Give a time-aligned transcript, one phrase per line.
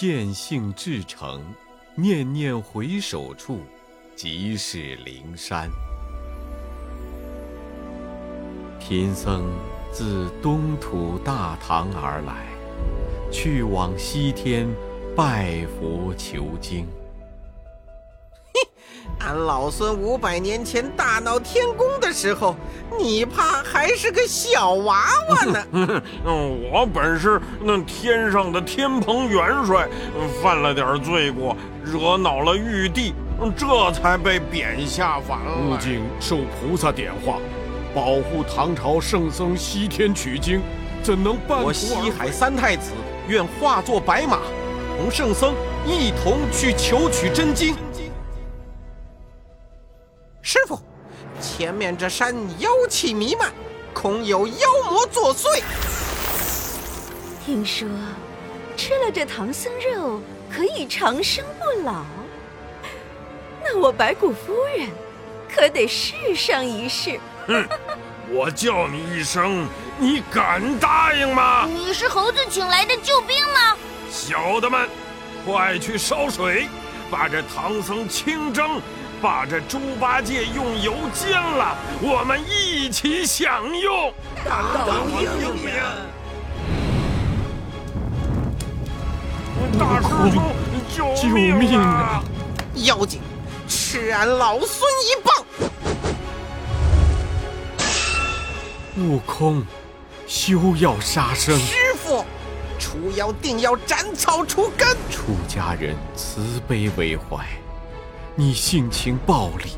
[0.00, 1.42] 见性至诚，
[1.96, 3.62] 念念回首处，
[4.14, 5.68] 即是灵山。
[8.78, 9.50] 贫僧
[9.90, 12.46] 自东土大唐而来，
[13.32, 14.68] 去往西天
[15.16, 16.86] 拜佛求经。
[19.20, 22.54] 俺老孙五百年前大闹天宫的时候，
[22.98, 25.64] 你怕还是个小娃娃呢。
[26.24, 29.88] 嗯我本是那天上的天蓬元帅，
[30.42, 33.12] 犯了点罪过，惹恼了玉帝，
[33.56, 35.58] 这才被贬下凡了。
[35.68, 37.38] 悟净受菩萨点化，
[37.94, 40.62] 保护唐朝圣僧西天取经，
[41.02, 42.92] 怎能半途我西海三太子
[43.26, 44.38] 愿化作白马，
[44.96, 45.54] 同圣僧
[45.84, 47.74] 一同去求取真经。
[51.58, 53.52] 前面这山妖气弥漫，
[53.92, 55.60] 恐有妖魔作祟。
[57.44, 57.88] 听说
[58.76, 62.04] 吃了这唐僧肉可以长生不老，
[63.64, 64.88] 那我白骨夫人
[65.52, 67.18] 可得试上一试。
[67.48, 67.66] 哼，
[68.30, 69.66] 我叫你一声，
[69.98, 71.66] 你敢答应吗？
[71.66, 73.76] 你是猴子请来的救兵吗？
[74.08, 74.88] 小的们，
[75.44, 76.68] 快去烧水，
[77.10, 78.80] 把这唐僧清蒸。
[79.20, 84.12] 把这猪八戒用油煎了，我们一起享用。
[89.78, 90.08] 大师
[90.88, 92.22] 兄，救命啊！
[92.74, 93.20] 妖精，
[93.66, 95.44] 吃俺老孙一棒！
[98.96, 99.64] 悟空，
[100.26, 101.58] 休要杀生！
[101.58, 102.24] 师傅，
[102.78, 104.88] 除妖定要斩草除根。
[105.10, 107.44] 出家人慈悲为怀。
[108.40, 109.72] 你性情暴戾，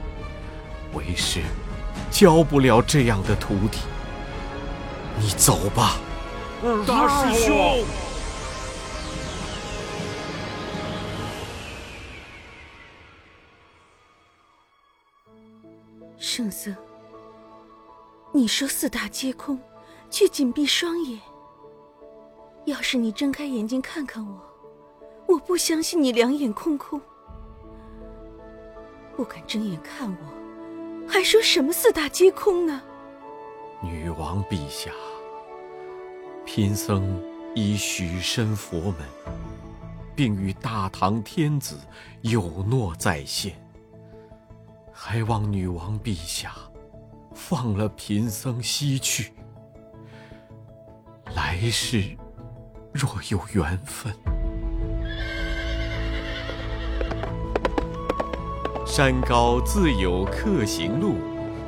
[0.92, 1.40] 为师
[2.10, 3.78] 教不了这样的徒弟。
[5.18, 5.98] 你走吧，
[6.86, 7.82] 大师兄。
[16.18, 16.76] 圣僧，
[18.30, 19.58] 你说四大皆空，
[20.10, 21.18] 却紧闭双眼。
[22.66, 24.38] 要是你睁开眼睛看看我，
[25.28, 27.00] 我不相信你两眼空空。
[29.20, 32.80] 不敢睁眼看我，还说什么四大皆空呢？
[33.82, 34.90] 女王陛下，
[36.46, 37.22] 贫僧
[37.54, 38.96] 已许身佛门，
[40.16, 41.78] 并与大唐天子
[42.22, 43.52] 有诺在先，
[44.90, 46.54] 还望女王陛下
[47.34, 49.34] 放了贫僧西去。
[51.36, 52.16] 来世
[52.94, 54.14] 若有缘分。
[59.00, 61.14] 山高自有客行路，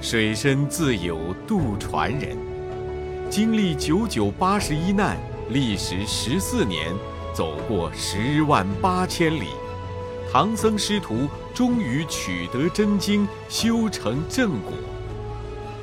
[0.03, 2.37] 水深自有渡船人。
[3.31, 5.17] 经历九九八十一难，
[5.49, 6.93] 历时十四年，
[7.33, 9.47] 走过十万八千里，
[10.31, 14.75] 唐僧师徒终于取得真经，修成正果。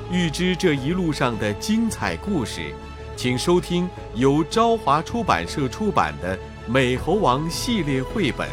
[0.08, 2.72] 欲知这一路上的精彩故事，
[3.16, 6.36] 请收听由朝华出版社出版的
[6.68, 8.48] 《美猴王》系列绘本。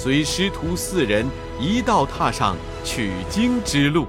[0.00, 1.26] 随师徒四人
[1.58, 4.06] 一道踏上取经之路。